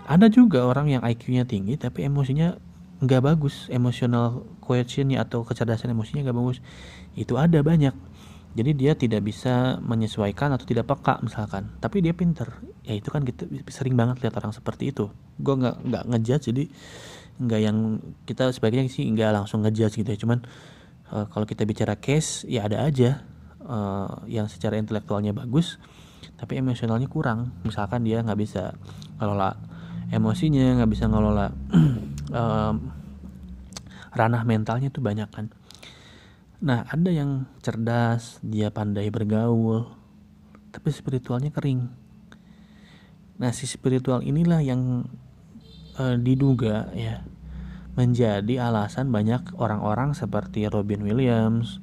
ada 0.09 0.26
juga 0.33 0.64
orang 0.64 0.88
yang 0.88 1.02
IQ-nya 1.04 1.45
tinggi 1.45 1.76
tapi 1.76 2.09
emosinya 2.09 2.57
nggak 3.04 3.23
bagus. 3.23 3.68
Emosional 3.68 4.42
quotientnya 4.64 5.23
atau 5.23 5.45
kecerdasan 5.45 5.92
emosinya 5.92 6.28
nggak 6.28 6.37
bagus. 6.37 6.59
Itu 7.14 7.37
ada 7.37 7.61
banyak 7.61 8.07
jadi 8.56 8.70
dia 8.72 8.92
tidak 8.96 9.22
bisa 9.28 9.76
menyesuaikan 9.84 10.50
atau 10.56 10.64
tidak 10.64 10.88
peka 10.88 11.20
misalkan. 11.20 11.68
Tapi 11.78 12.00
dia 12.00 12.16
pinter. 12.16 12.48
Ya 12.82 12.96
itu 12.96 13.12
kan 13.12 13.22
kita 13.22 13.44
sering 13.68 13.94
banget 13.94 14.24
lihat 14.24 14.34
orang 14.40 14.56
seperti 14.56 14.90
itu. 14.90 15.12
Gue 15.36 15.54
nggak 15.60 15.76
nggak 15.84 16.04
ngejudge 16.08 16.44
jadi 16.48 16.64
nggak 17.38 17.60
yang 17.60 18.02
kita 18.24 18.50
sebaiknya 18.50 18.88
sih 18.88 19.06
nggak 19.06 19.30
langsung 19.36 19.60
ngejudge 19.62 20.00
gitu 20.00 20.08
ya. 20.08 20.18
Cuman 20.18 20.38
uh, 21.12 21.28
kalau 21.28 21.44
kita 21.44 21.68
bicara 21.68 22.00
case 22.00 22.48
ya 22.48 22.64
ada 22.64 22.88
aja 22.88 23.20
uh, 23.68 24.24
yang 24.24 24.48
secara 24.48 24.80
intelektualnya 24.80 25.36
bagus 25.36 25.76
tapi 26.40 26.56
emosionalnya 26.56 27.06
kurang. 27.06 27.52
Misalkan 27.68 28.02
dia 28.02 28.24
nggak 28.24 28.38
bisa 28.40 28.74
ngelola 29.20 29.54
emosinya 30.08 30.80
nggak 30.80 30.90
bisa 30.90 31.04
ngelola 31.04 31.52
uh, 32.32 32.74
ranah 34.18 34.42
mentalnya 34.48 34.88
tuh 34.88 35.04
banyak 35.04 35.28
kan 35.28 35.52
nah 36.58 36.82
ada 36.90 37.10
yang 37.14 37.46
cerdas 37.62 38.42
dia 38.42 38.74
pandai 38.74 39.14
bergaul 39.14 39.98
tapi 40.74 40.92
spiritualnya 40.92 41.50
kering. 41.50 41.88
Nah 43.38 43.50
si 43.54 43.64
spiritual 43.70 44.20
inilah 44.22 44.60
yang 44.60 45.06
uh, 45.96 46.16
diduga 46.18 46.90
ya 46.92 47.24
menjadi 47.98 48.70
alasan 48.70 49.10
banyak 49.10 49.58
orang-orang 49.58 50.14
seperti 50.14 50.70
Robin 50.70 51.02
Williams 51.02 51.82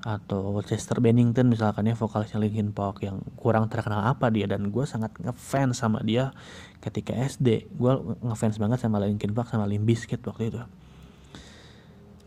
atau 0.00 0.56
Chester 0.64 1.02
Bennington 1.02 1.50
misalkan 1.50 1.84
ya 1.84 1.98
vokalisnya 1.98 2.40
Linkin 2.40 2.72
Park 2.72 3.04
yang 3.04 3.20
kurang 3.34 3.66
terkenal 3.66 4.06
apa 4.06 4.30
dia. 4.30 4.46
Dan 4.46 4.70
gue 4.70 4.86
sangat 4.86 5.10
ngefans 5.18 5.80
sama 5.80 6.02
dia 6.06 6.30
ketika 6.78 7.12
SD 7.14 7.66
gue 7.74 7.92
ngefans 8.22 8.62
banget 8.62 8.78
sama 8.82 9.02
Linkin 9.02 9.34
Park 9.34 9.50
sama 9.50 9.66
Limp 9.66 9.90
waktu 10.26 10.54
itu 10.54 10.62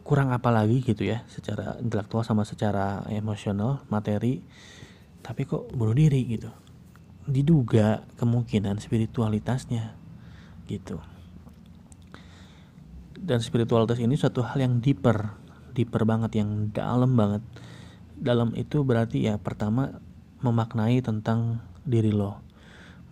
kurang 0.04 0.36
apa 0.36 0.52
lagi 0.52 0.84
gitu 0.84 1.08
ya 1.08 1.24
secara 1.32 1.80
intelektual 1.80 2.28
sama 2.28 2.44
secara 2.44 3.08
emosional 3.08 3.88
materi. 3.88 4.44
Tapi 5.24 5.48
kok 5.48 5.72
bunuh 5.72 5.96
diri 5.96 6.28
gitu. 6.28 6.52
Diduga 7.24 8.04
kemungkinan 8.20 8.84
spiritualitasnya 8.84 9.96
gitu. 10.68 11.00
Dan 13.16 13.40
spiritualitas 13.40 14.04
ini 14.04 14.20
suatu 14.20 14.44
hal 14.44 14.60
yang 14.60 14.84
deeper 14.84 15.32
deeper 15.72 16.04
banget 16.04 16.44
yang 16.44 16.70
dalam 16.76 17.16
banget. 17.16 17.42
Dalam 18.20 18.52
itu 18.60 18.84
berarti 18.84 19.32
ya 19.32 19.40
pertama 19.40 20.04
memaknai 20.44 21.00
tentang 21.00 21.64
diri 21.88 22.12
lo. 22.12 22.44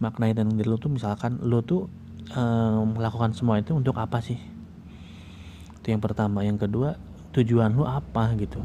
Maknai 0.04 0.36
tentang 0.36 0.60
diri 0.60 0.68
lo 0.68 0.76
tuh 0.76 0.92
misalkan 0.92 1.40
lo 1.40 1.64
tuh 1.64 1.88
um, 2.36 3.00
melakukan 3.00 3.32
semua 3.32 3.64
itu 3.64 3.72
untuk 3.72 3.96
apa 3.96 4.20
sih 4.20 4.51
itu 5.82 5.92
yang 5.92 6.02
pertama 6.02 6.46
yang 6.46 6.62
kedua 6.62 7.02
tujuan 7.34 7.74
lo 7.74 7.90
apa 7.90 8.38
gitu 8.38 8.62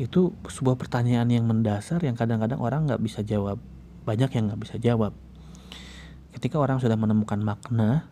itu 0.00 0.32
sebuah 0.48 0.80
pertanyaan 0.80 1.28
yang 1.28 1.44
mendasar 1.44 2.00
yang 2.00 2.16
kadang-kadang 2.16 2.58
orang 2.58 2.88
nggak 2.88 3.04
bisa 3.04 3.20
jawab 3.20 3.60
banyak 4.08 4.32
yang 4.32 4.48
nggak 4.48 4.60
bisa 4.64 4.80
jawab 4.80 5.12
ketika 6.32 6.56
orang 6.56 6.80
sudah 6.80 6.96
menemukan 6.96 7.36
makna 7.36 8.08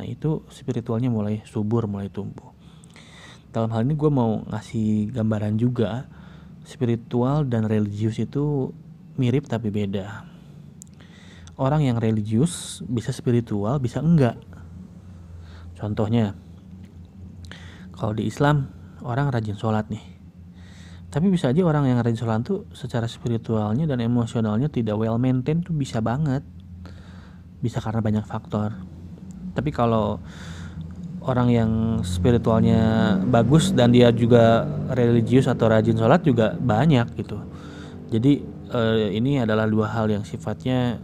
Nah 0.00 0.08
itu 0.08 0.40
spiritualnya 0.48 1.12
mulai 1.12 1.44
subur, 1.44 1.84
mulai 1.84 2.08
tumbuh. 2.08 2.56
Dalam 3.52 3.68
hal 3.68 3.84
ini 3.84 4.00
gue 4.00 4.08
mau 4.08 4.40
ngasih 4.48 5.12
gambaran 5.12 5.60
juga 5.60 6.08
spiritual 6.64 7.44
dan 7.44 7.68
religius 7.68 8.16
itu 8.16 8.72
mirip 9.20 9.44
tapi 9.44 9.68
beda. 9.68 10.24
Orang 11.60 11.84
yang 11.84 12.00
religius 12.00 12.80
bisa 12.88 13.12
spiritual, 13.12 13.76
bisa 13.76 14.00
enggak. 14.00 14.40
Contohnya, 15.76 16.32
kalau 18.00 18.16
di 18.16 18.24
Islam 18.24 18.72
orang 19.04 19.28
rajin 19.28 19.60
sholat 19.60 19.92
nih. 19.92 20.00
Tapi 21.12 21.26
bisa 21.28 21.52
aja 21.52 21.60
orang 21.66 21.84
yang 21.84 22.00
rajin 22.00 22.24
sholat 22.24 22.40
tuh 22.40 22.64
secara 22.72 23.04
spiritualnya 23.04 23.84
dan 23.84 24.00
emosionalnya 24.00 24.72
tidak 24.72 24.96
well 24.96 25.20
maintained 25.20 25.68
tuh 25.68 25.76
bisa 25.76 26.00
banget. 26.00 26.40
Bisa 27.60 27.76
karena 27.84 28.00
banyak 28.00 28.24
faktor 28.24 28.90
tapi 29.54 29.70
kalau 29.74 30.22
orang 31.20 31.48
yang 31.52 31.70
spiritualnya 32.00 33.16
bagus 33.28 33.76
dan 33.76 33.92
dia 33.92 34.08
juga 34.14 34.64
religius 34.94 35.50
atau 35.50 35.68
rajin 35.68 35.98
sholat 35.98 36.24
juga 36.24 36.56
banyak 36.56 37.06
gitu 37.20 37.36
jadi 38.08 38.32
eh, 38.72 39.08
ini 39.12 39.42
adalah 39.42 39.68
dua 39.68 39.92
hal 39.92 40.08
yang 40.08 40.24
sifatnya 40.24 40.96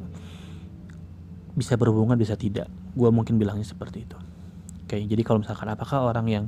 bisa 1.53 1.77
berhubungan 1.77 2.17
bisa 2.17 2.33
tidak 2.39 2.71
gue 2.97 3.11
mungkin 3.13 3.37
bilangnya 3.37 3.67
seperti 3.67 4.09
itu 4.09 4.17
oke 4.87 4.97
jadi 4.97 5.23
kalau 5.27 5.43
misalkan 5.43 5.67
apakah 5.67 6.07
orang 6.07 6.27
yang 6.31 6.45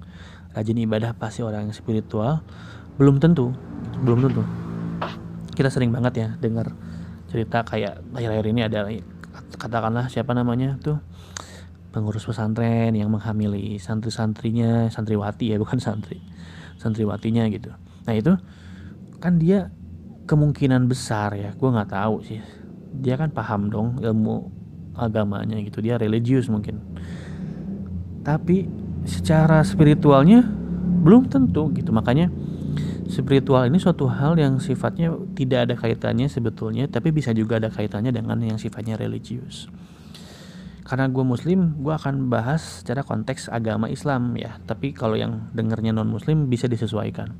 rajin 0.54 0.78
ibadah 0.80 1.12
pasti 1.14 1.44
orang 1.44 1.68
yang 1.68 1.74
spiritual? 1.76 2.40
Belum 2.96 3.20
tentu. 3.20 3.52
Belum 4.02 4.24
tentu. 4.24 4.42
Kita 5.54 5.68
sering 5.70 5.90
banget 5.90 6.14
ya 6.18 6.28
dengar 6.38 6.70
cerita 7.28 7.66
kayak 7.66 8.00
akhir-akhir 8.14 8.46
ini 8.50 8.60
ada 8.64 8.88
katakanlah 9.58 10.10
siapa 10.10 10.32
namanya 10.32 10.78
tuh? 10.80 10.98
Pengurus 11.94 12.26
pesantren 12.26 12.94
yang 12.94 13.08
menghamili 13.08 13.80
santri-santrinya 13.80 14.90
santriwati 14.92 15.54
ya 15.54 15.56
bukan 15.62 15.78
santri. 15.78 16.22
Santriwatinya 16.78 17.46
gitu. 17.50 17.74
Nah 18.06 18.14
itu 18.14 18.34
kan 19.18 19.38
dia 19.38 19.74
kemungkinan 20.28 20.86
besar 20.86 21.34
ya 21.34 21.54
gue 21.54 21.68
nggak 21.68 21.90
tahu 21.90 22.22
sih. 22.26 22.42
Dia 22.98 23.14
kan 23.14 23.30
paham 23.30 23.70
dong 23.70 24.02
ilmu 24.02 24.50
agamanya 24.98 25.58
gitu. 25.62 25.78
Dia 25.78 25.98
religius 25.98 26.50
mungkin 26.50 26.82
tapi 28.28 28.68
secara 29.08 29.64
spiritualnya 29.64 30.44
belum 31.00 31.32
tentu 31.32 31.72
gitu. 31.72 31.96
Makanya 31.96 32.28
spiritual 33.08 33.64
ini 33.64 33.80
suatu 33.80 34.04
hal 34.04 34.36
yang 34.36 34.60
sifatnya 34.60 35.16
tidak 35.32 35.64
ada 35.64 35.74
kaitannya 35.80 36.28
sebetulnya 36.28 36.84
tapi 36.92 37.08
bisa 37.08 37.32
juga 37.32 37.56
ada 37.56 37.72
kaitannya 37.72 38.12
dengan 38.12 38.36
yang 38.44 38.60
sifatnya 38.60 39.00
religius. 39.00 39.72
Karena 40.84 41.08
gue 41.08 41.24
muslim 41.24 41.80
gue 41.80 41.94
akan 41.96 42.28
bahas 42.28 42.84
secara 42.84 43.00
konteks 43.00 43.48
agama 43.48 43.88
Islam 43.88 44.36
ya. 44.36 44.60
Tapi 44.68 44.92
kalau 44.92 45.16
yang 45.16 45.48
dengernya 45.56 45.96
non 45.96 46.12
muslim 46.12 46.52
bisa 46.52 46.68
disesuaikan. 46.68 47.32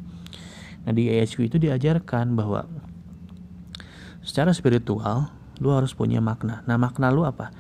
Nah 0.88 0.92
di 0.97 1.12
AHQ 1.12 1.52
itu 1.52 1.57
diajarkan 1.61 2.33
bahwa 2.33 2.64
secara 4.25 4.57
spiritual 4.57 5.37
lu 5.61 5.68
harus 5.68 5.92
punya 5.92 6.25
makna. 6.25 6.64
Nah 6.64 6.80
makna 6.80 7.12
lu 7.12 7.28
apa 7.28 7.52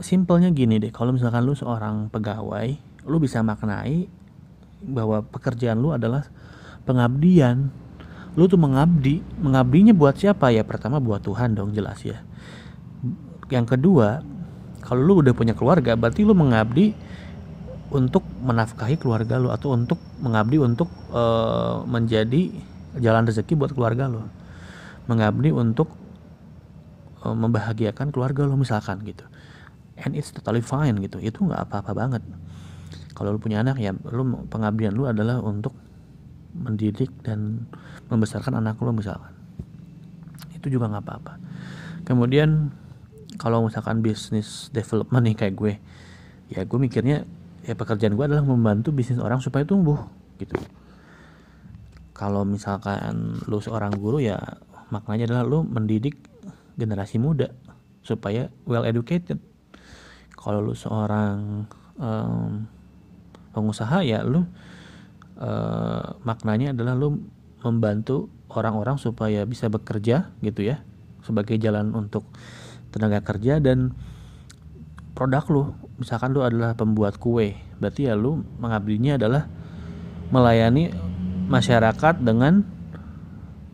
simpelnya 0.00 0.50
gini 0.54 0.78
deh 0.78 0.94
kalau 0.94 1.14
misalkan 1.14 1.42
lu 1.42 1.54
seorang 1.54 2.10
pegawai 2.10 2.78
lu 3.08 3.16
bisa 3.18 3.40
maknai 3.40 4.06
bahwa 4.84 5.24
pekerjaan 5.26 5.80
lu 5.80 5.90
adalah 5.90 6.28
pengabdian. 6.86 7.72
Lu 8.38 8.46
tuh 8.46 8.60
mengabdi 8.60 9.18
mengabdinya 9.42 9.90
buat 9.90 10.14
siapa? 10.14 10.54
Ya 10.54 10.62
pertama 10.62 11.02
buat 11.02 11.24
Tuhan 11.24 11.58
dong 11.58 11.74
jelas 11.74 11.98
ya. 12.06 12.22
Yang 13.50 13.74
kedua 13.74 14.22
kalau 14.84 15.02
lu 15.02 15.14
udah 15.24 15.34
punya 15.34 15.56
keluarga 15.58 15.98
berarti 15.98 16.22
lu 16.22 16.36
mengabdi 16.36 16.94
untuk 17.88 18.22
menafkahi 18.44 19.00
keluarga 19.00 19.40
lu 19.40 19.50
atau 19.50 19.74
untuk 19.74 19.98
mengabdi 20.20 20.60
untuk 20.60 20.86
uh, 21.10 21.82
menjadi 21.88 22.52
jalan 23.00 23.26
rezeki 23.26 23.58
buat 23.58 23.74
keluarga 23.74 24.06
lu. 24.06 24.22
Mengabdi 25.10 25.50
untuk 25.50 25.90
uh, 27.24 27.34
membahagiakan 27.34 28.14
keluarga 28.14 28.46
lu 28.46 28.54
misalkan 28.60 29.02
gitu 29.02 29.24
and 30.04 30.14
it's 30.14 30.30
totally 30.30 30.62
fine 30.62 30.98
gitu. 31.02 31.18
Itu 31.18 31.44
nggak 31.46 31.68
apa-apa 31.70 31.92
banget. 31.94 32.22
Kalau 33.14 33.34
lu 33.34 33.38
punya 33.42 33.62
anak 33.62 33.82
ya 33.82 33.90
lu 34.14 34.46
pengabdian 34.46 34.94
lu 34.94 35.10
adalah 35.10 35.42
untuk 35.42 35.74
mendidik 36.54 37.10
dan 37.26 37.66
membesarkan 38.06 38.58
anak 38.58 38.78
lu 38.78 38.94
misalkan. 38.94 39.34
Itu 40.54 40.70
juga 40.70 40.90
nggak 40.90 41.04
apa-apa. 41.04 41.32
Kemudian 42.06 42.70
kalau 43.38 43.66
misalkan 43.66 44.00
bisnis 44.00 44.70
development 44.74 45.22
nih 45.26 45.36
kayak 45.36 45.54
gue 45.54 45.72
ya 46.48 46.64
gue 46.64 46.78
mikirnya 46.80 47.28
ya 47.66 47.74
pekerjaan 47.76 48.16
gue 48.16 48.24
adalah 48.24 48.42
membantu 48.42 48.90
bisnis 48.94 49.20
orang 49.20 49.42
supaya 49.42 49.66
tumbuh 49.66 49.98
gitu. 50.40 50.56
Kalau 52.16 52.42
misalkan 52.42 53.38
lu 53.46 53.62
seorang 53.62 53.94
guru 53.94 54.18
ya 54.18 54.38
maknanya 54.90 55.30
adalah 55.30 55.44
lu 55.46 55.58
mendidik 55.62 56.18
generasi 56.80 57.20
muda 57.20 57.52
supaya 58.02 58.48
well 58.64 58.86
educated 58.88 59.38
kalau 60.38 60.62
lu 60.62 60.74
seorang 60.78 61.66
um, 61.98 62.70
pengusaha 63.50 64.06
ya 64.06 64.22
lu 64.22 64.46
uh, 65.42 66.14
maknanya 66.22 66.70
adalah 66.70 66.94
lu 66.94 67.18
membantu 67.66 68.30
orang-orang 68.54 69.02
supaya 69.02 69.42
bisa 69.42 69.66
bekerja 69.66 70.30
gitu 70.46 70.62
ya 70.62 70.86
sebagai 71.26 71.58
jalan 71.58 71.90
untuk 71.90 72.22
tenaga 72.94 73.20
kerja 73.20 73.58
dan 73.58 73.92
produk 75.12 75.44
lu. 75.50 75.62
Misalkan 75.98 76.30
lu 76.30 76.46
adalah 76.46 76.78
pembuat 76.78 77.18
kue 77.18 77.58
berarti 77.82 78.06
ya 78.06 78.14
lu 78.14 78.46
mengabdinya 78.62 79.18
adalah 79.18 79.50
melayani 80.30 80.94
masyarakat 81.50 82.22
dengan 82.22 82.62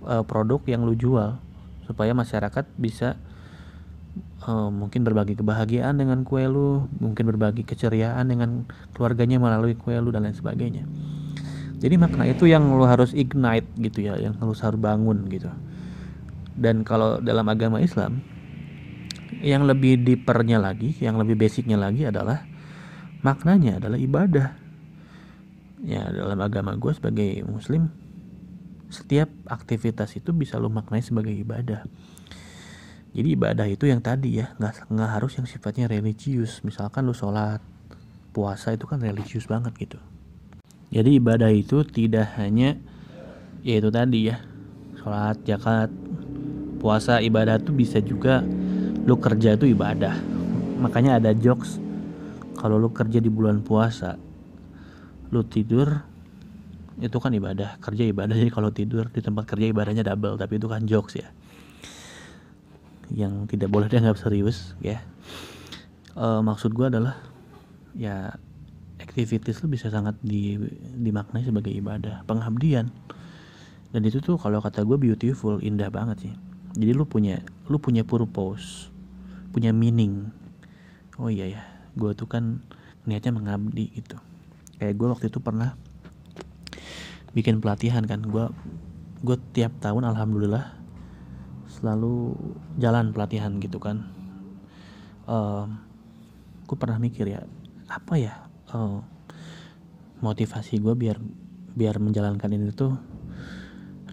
uh, 0.09 0.25
produk 0.25 0.65
yang 0.65 0.89
lu 0.89 0.97
jual 0.97 1.37
supaya 1.85 2.17
masyarakat 2.17 2.65
bisa 2.81 3.21
uh, 4.45 4.71
mungkin 4.71 5.03
berbagi 5.03 5.35
kebahagiaan 5.37 5.97
dengan 5.97 6.23
kue 6.23 6.45
lu, 6.45 6.87
mungkin 7.01 7.25
berbagi 7.29 7.65
keceriaan 7.65 8.29
dengan 8.29 8.69
keluarganya 8.93 9.41
melalui 9.41 9.75
kue 9.77 9.97
lu 9.97 10.13
dan 10.13 10.29
lain 10.29 10.37
sebagainya. 10.37 10.85
Jadi 11.81 11.95
makna 12.01 12.25
itu 12.25 12.49
yang 12.49 12.65
lu 12.73 12.85
harus 12.89 13.13
ignite 13.13 13.69
gitu 13.77 14.09
ya, 14.09 14.17
yang 14.17 14.37
harus 14.41 14.61
harus 14.65 14.81
bangun 14.81 15.29
gitu. 15.29 15.51
Dan 16.55 16.87
kalau 16.87 17.19
dalam 17.21 17.45
agama 17.51 17.83
Islam, 17.83 18.23
yang 19.45 19.67
lebih 19.69 20.01
deepernya 20.01 20.63
lagi, 20.63 20.95
yang 21.03 21.21
lebih 21.21 21.37
basicnya 21.37 21.77
lagi 21.77 22.09
adalah 22.09 22.47
maknanya 23.21 23.83
adalah 23.83 23.99
ibadah. 24.01 24.49
Ya 25.85 26.09
dalam 26.09 26.41
agama 26.41 26.73
gue 26.81 26.93
sebagai 26.97 27.45
muslim, 27.45 27.93
setiap 28.89 29.29
aktivitas 29.45 30.17
itu 30.17 30.33
bisa 30.33 30.57
lu 30.57 30.73
maknai 30.73 31.05
sebagai 31.05 31.35
ibadah 31.37 31.85
jadi 33.15 33.29
ibadah 33.39 33.71
itu 33.71 33.87
yang 33.87 34.03
tadi 34.03 34.43
ya 34.43 34.51
nggak 34.59 34.91
nggak 34.91 35.11
harus 35.15 35.39
yang 35.39 35.47
sifatnya 35.47 35.87
religius. 35.87 36.67
Misalkan 36.67 37.07
lu 37.07 37.15
sholat 37.15 37.63
puasa 38.35 38.75
itu 38.75 38.91
kan 38.91 38.99
religius 38.99 39.47
banget 39.47 39.71
gitu. 39.79 40.03
Jadi 40.91 41.23
ibadah 41.23 41.47
itu 41.55 41.87
tidak 41.87 42.35
hanya 42.43 42.75
yaitu 43.63 43.95
tadi 43.95 44.35
ya 44.35 44.43
sholat 44.99 45.39
zakat 45.47 45.95
puasa 46.83 47.23
ibadah 47.23 47.63
itu 47.63 47.71
bisa 47.71 48.03
juga 48.03 48.43
lu 49.07 49.15
kerja 49.23 49.55
itu 49.55 49.71
ibadah. 49.71 50.19
Makanya 50.83 51.23
ada 51.23 51.31
jokes 51.31 51.79
kalau 52.59 52.83
lu 52.83 52.91
kerja 52.91 53.23
di 53.23 53.31
bulan 53.31 53.63
puasa 53.63 54.19
lu 55.31 55.47
tidur 55.47 56.03
itu 56.99 57.19
kan 57.19 57.31
ibadah 57.35 57.79
kerja 57.79 58.07
ibadah 58.07 58.35
jadi 58.35 58.51
kalau 58.51 58.71
tidur 58.71 59.11
di 59.11 59.19
tempat 59.23 59.51
kerja 59.51 59.67
ibadahnya 59.71 60.07
double 60.07 60.39
tapi 60.39 60.63
itu 60.63 60.67
kan 60.71 60.87
jokes 60.87 61.19
ya 61.19 61.29
yang 63.15 63.47
tidak 63.47 63.71
boleh 63.71 63.87
dianggap 63.87 64.19
serius 64.19 64.75
ya. 64.83 64.99
Uh, 66.19 66.43
maksud 66.43 66.75
gue 66.75 66.87
adalah 66.91 67.19
ya 67.95 68.35
activities 68.99 69.63
lu 69.63 69.71
bisa 69.71 69.87
sangat 69.91 70.19
di, 70.19 70.59
dimaknai 70.99 71.47
sebagai 71.47 71.71
ibadah 71.71 72.27
pengabdian. 72.27 72.91
Dan 73.95 74.03
itu 74.03 74.19
tuh 74.19 74.35
kalau 74.35 74.59
kata 74.59 74.83
gue 74.83 74.99
beautiful 74.99 75.63
indah 75.63 75.87
banget 75.95 76.27
sih. 76.27 76.35
Jadi 76.75 76.91
lu 76.91 77.07
punya 77.07 77.39
lu 77.71 77.79
punya 77.79 78.03
purpose 78.03 78.91
punya 79.55 79.71
meaning. 79.71 80.35
Oh 81.15 81.31
iya 81.31 81.47
ya 81.47 81.63
gue 81.95 82.11
tuh 82.19 82.27
kan 82.27 82.67
niatnya 83.07 83.31
mengabdi 83.31 83.95
gitu. 83.95 84.19
Kayak 84.83 84.99
gue 84.99 85.07
waktu 85.07 85.27
itu 85.31 85.39
pernah 85.39 85.79
bikin 87.31 87.63
pelatihan 87.63 88.03
kan. 88.03 88.27
Gue 88.27 88.51
gue 89.23 89.39
tiap 89.55 89.79
tahun 89.79 90.03
alhamdulillah 90.11 90.84
selalu 91.85 92.33
jalan 92.81 93.13
pelatihan 93.13 93.61
gitu 93.61 93.77
kan. 93.77 94.09
Uh, 95.29 95.69
gue 96.65 96.77
pernah 96.81 96.97
mikir 96.97 97.29
ya 97.29 97.45
apa 97.93 98.17
ya 98.17 98.49
uh, 98.73 99.05
motivasi 100.25 100.81
gue 100.81 100.97
biar 100.97 101.21
biar 101.77 102.01
menjalankan 102.01 102.49
ini 102.49 102.73
tuh 102.73 102.97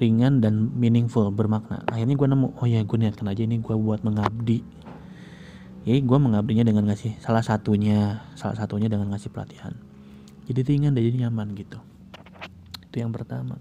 ringan 0.04 0.44
dan 0.44 0.68
meaningful 0.76 1.32
bermakna. 1.32 1.88
Akhirnya 1.88 2.20
gue 2.20 2.28
nemu 2.28 2.60
oh 2.60 2.68
ya 2.68 2.84
gue 2.84 2.98
niatkan 3.00 3.32
aja 3.32 3.48
ini 3.48 3.64
gue 3.64 3.76
buat 3.80 4.04
mengabdi. 4.04 4.68
Jadi 5.88 6.00
gue 6.04 6.18
mengabdinya 6.20 6.68
dengan 6.68 6.92
ngasih 6.92 7.24
salah 7.24 7.42
satunya 7.42 8.28
salah 8.36 8.60
satunya 8.60 8.92
dengan 8.92 9.08
ngasih 9.16 9.32
pelatihan. 9.32 9.72
Jadi 10.52 10.60
ringan 10.68 10.92
dan 10.92 11.08
jadi 11.08 11.18
nyaman 11.28 11.56
gitu. 11.56 11.80
Itu 12.92 13.00
yang 13.00 13.16
pertama 13.16 13.56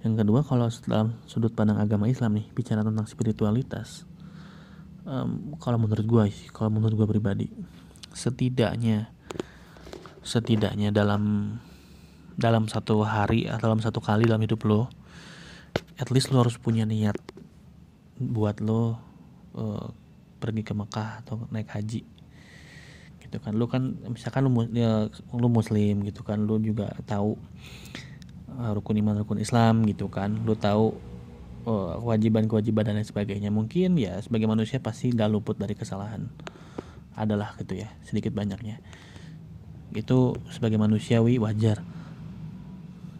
yang 0.00 0.16
kedua 0.16 0.40
kalau 0.40 0.68
dalam 0.88 1.16
sudut 1.28 1.52
pandang 1.52 1.76
agama 1.76 2.08
Islam 2.08 2.40
nih 2.40 2.46
bicara 2.56 2.80
tentang 2.80 3.04
spiritualitas 3.04 4.08
um, 5.04 5.56
kalau 5.60 5.76
menurut 5.76 6.06
gue 6.06 6.24
sih 6.32 6.48
kalau 6.48 6.72
menurut 6.72 6.96
gue 6.96 7.08
pribadi 7.08 7.46
setidaknya 8.10 9.12
setidaknya 10.24 10.92
dalam 10.92 11.56
dalam 12.40 12.68
satu 12.68 13.04
hari 13.04 13.44
atau 13.44 13.72
dalam 13.72 13.84
satu 13.84 14.00
kali 14.00 14.24
dalam 14.24 14.40
hidup 14.40 14.64
lo 14.64 14.88
at 16.00 16.08
least 16.08 16.32
lo 16.32 16.40
harus 16.40 16.56
punya 16.56 16.88
niat 16.88 17.16
buat 18.20 18.60
lo 18.64 18.96
uh, 19.56 19.88
pergi 20.40 20.64
ke 20.64 20.72
Mekah 20.72 21.24
atau 21.24 21.44
naik 21.52 21.68
haji. 21.68 22.02
Gitu 23.20 23.36
kan. 23.40 23.52
Lo 23.56 23.68
kan 23.68 23.96
misalkan 24.08 24.48
lo, 24.48 24.50
ya, 24.72 25.08
lo 25.36 25.48
muslim 25.52 26.00
gitu 26.08 26.24
kan 26.24 26.44
lo 26.44 26.56
juga 26.56 26.96
tahu 27.04 27.36
Eh, 28.60 28.72
rukun 28.76 29.00
iman 29.00 29.16
rukun 29.24 29.40
Islam 29.40 29.88
gitu 29.88 30.12
kan. 30.12 30.36
Lu 30.44 30.52
tahu 30.52 30.92
oh, 31.64 31.96
kewajiban-kewajiban 32.04 32.84
dan 32.84 33.00
lain 33.00 33.08
sebagainya. 33.08 33.48
Mungkin 33.48 33.96
ya 33.96 34.20
sebagai 34.20 34.44
manusia 34.44 34.76
pasti 34.84 35.08
gak 35.16 35.32
luput 35.32 35.56
dari 35.56 35.72
kesalahan 35.72 36.28
adalah 37.16 37.56
gitu 37.56 37.80
ya 37.80 37.88
sedikit 38.04 38.36
banyaknya. 38.36 38.84
Itu 39.96 40.36
sebagai 40.52 40.76
manusiawi 40.76 41.40
wajar. 41.40 41.80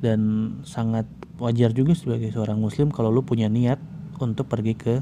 Dan 0.01 0.21
sangat 0.69 1.09
wajar 1.41 1.73
juga 1.73 1.97
sebagai 1.97 2.29
seorang 2.33 2.61
muslim 2.61 2.93
kalau 2.93 3.09
lu 3.09 3.25
punya 3.25 3.49
niat 3.49 3.81
untuk 4.21 4.45
pergi 4.45 4.77
ke 4.77 4.95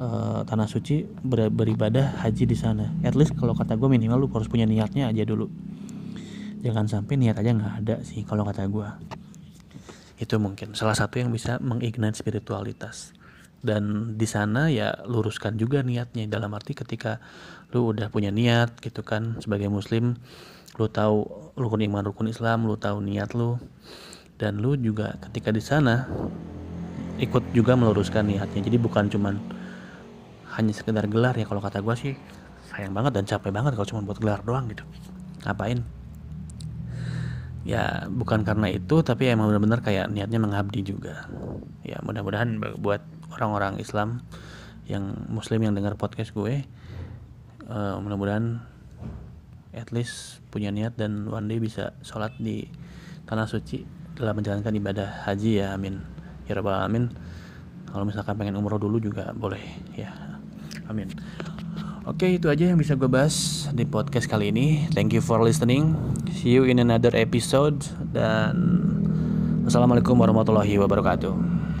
uh, 0.00 0.40
tanah 0.48 0.64
suci 0.64 1.04
ber 1.04 1.52
beribadah 1.52 2.24
haji 2.24 2.48
di 2.48 2.56
sana. 2.56 2.88
At 3.04 3.12
least 3.12 3.36
kalau 3.36 3.52
kata 3.52 3.76
gue 3.76 3.88
minimal 3.88 4.24
lu 4.24 4.28
harus 4.32 4.48
punya 4.48 4.64
niatnya 4.64 5.12
aja 5.12 5.28
dulu 5.28 5.52
jangan 6.64 6.88
sampai 6.88 7.20
niat 7.20 7.36
aja 7.36 7.52
nggak 7.52 7.74
ada 7.84 7.96
sih 8.00 8.24
kalau 8.24 8.48
kata 8.48 8.64
gue 8.72 8.88
itu 10.16 10.40
mungkin 10.40 10.72
salah 10.72 10.96
satu 10.96 11.20
yang 11.20 11.30
bisa 11.34 11.58
mengignite 11.60 12.16
spiritualitas. 12.16 13.12
Dan 13.64 14.14
di 14.20 14.28
sana 14.28 14.68
ya 14.68 14.92
luruskan 15.08 15.56
juga 15.56 15.80
niatnya 15.80 16.28
dalam 16.28 16.52
arti 16.52 16.76
ketika 16.76 17.16
lu 17.72 17.96
udah 17.96 18.12
punya 18.12 18.28
niat 18.28 18.76
gitu 18.84 19.00
kan 19.00 19.40
sebagai 19.40 19.72
muslim 19.72 20.20
lu 20.76 20.86
tahu 20.90 21.24
rukun 21.56 21.80
iman 21.88 22.04
rukun 22.04 22.28
Islam 22.28 22.68
lu 22.68 22.76
tahu 22.76 23.00
niat 23.00 23.32
lu 23.32 23.56
dan 24.36 24.60
lu 24.60 24.76
juga 24.76 25.16
ketika 25.30 25.48
di 25.48 25.64
sana 25.64 26.04
ikut 27.16 27.56
juga 27.56 27.72
meluruskan 27.72 28.28
niatnya. 28.28 28.60
Jadi 28.60 28.76
bukan 28.76 29.08
cuman 29.08 29.40
hanya 30.60 30.72
sekedar 30.76 31.08
gelar 31.08 31.32
ya 31.32 31.48
kalau 31.48 31.64
kata 31.64 31.80
gue 31.80 31.94
sih 31.96 32.12
sayang 32.68 32.92
banget 32.92 33.16
dan 33.16 33.24
capek 33.24 33.48
banget 33.48 33.72
kalau 33.80 33.88
cuma 33.88 34.04
buat 34.04 34.20
gelar 34.20 34.44
doang 34.44 34.68
gitu. 34.68 34.84
Ngapain 35.40 36.03
ya 37.64 38.06
bukan 38.12 38.44
karena 38.44 38.68
itu 38.68 39.00
tapi 39.00 39.32
emang 39.32 39.48
benar-benar 39.48 39.80
kayak 39.80 40.12
niatnya 40.12 40.38
mengabdi 40.40 40.84
juga. 40.84 41.28
Ya 41.80 41.98
mudah-mudahan 42.04 42.60
buat 42.78 43.00
orang-orang 43.32 43.80
Islam 43.80 44.20
yang 44.84 45.16
Muslim 45.32 45.64
yang 45.64 45.72
dengar 45.72 45.96
podcast 45.96 46.36
gue 46.36 46.60
uh, 47.68 47.96
mudah-mudahan 48.00 48.60
at 49.72 49.90
least 49.90 50.44
punya 50.52 50.68
niat 50.68 50.94
dan 50.94 51.26
one 51.26 51.48
day 51.48 51.56
bisa 51.58 51.96
sholat 52.04 52.30
di 52.36 52.68
tanah 53.24 53.48
suci 53.48 53.82
dalam 54.14 54.38
menjalankan 54.38 54.76
ibadah 54.76 55.08
haji 55.26 55.64
ya 55.64 55.74
amin. 55.74 55.98
Ya 56.44 56.60
rabbal 56.60 56.76
alamin. 56.76 57.08
Kalau 57.88 58.04
misalkan 58.04 58.36
pengen 58.36 58.60
umroh 58.60 58.76
dulu 58.76 59.00
juga 59.00 59.32
boleh 59.32 59.62
ya. 59.96 60.12
Amin 60.84 61.08
Oke 62.04 62.36
itu 62.36 62.52
aja 62.52 62.68
yang 62.68 62.76
bisa 62.76 62.92
gue 63.00 63.08
bahas 63.08 63.64
di 63.72 63.88
podcast 63.88 64.28
kali 64.28 64.52
ini. 64.52 64.84
Thank 64.92 65.16
you 65.16 65.24
for 65.24 65.40
listening. 65.40 65.96
See 66.36 66.52
you 66.52 66.68
in 66.68 66.76
another 66.76 67.08
episode 67.16 67.80
Dan 68.12 68.52
Wassalamualaikum 69.64 70.12
warahmatullahi 70.12 70.76
wabarakatuh 70.76 71.63